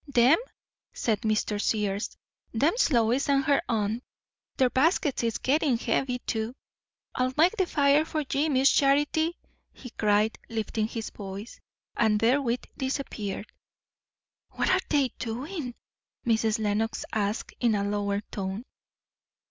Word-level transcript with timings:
"Them?" 0.07 0.39
said 0.93 1.21
Mr. 1.21 1.61
Sears. 1.61 2.17
"Them's 2.53 2.89
Lois 2.89 3.29
and 3.29 3.43
her 3.45 3.61
aunt. 3.69 4.03
Their 4.57 4.71
baskets 4.71 5.21
is 5.21 5.37
gettin' 5.37 5.77
heavy, 5.77 6.17
too. 6.25 6.55
I'll 7.13 7.33
make 7.37 7.55
the 7.55 7.67
fire 7.67 8.03
for 8.03 8.23
ye, 8.33 8.49
Miss 8.49 8.71
Charity," 8.71 9.37
he 9.71 9.91
cried, 9.91 10.39
lifting 10.49 10.87
his 10.87 11.11
voice; 11.11 11.59
and 11.95 12.19
therewith 12.19 12.61
disappeared. 12.75 13.45
"What 14.49 14.71
are 14.71 14.81
they 14.89 15.09
doing?" 15.19 15.75
Mrs. 16.25 16.57
Lenox 16.57 17.05
asked, 17.13 17.53
in 17.59 17.75
a 17.75 17.83
lower 17.83 18.21
tone. 18.31 18.63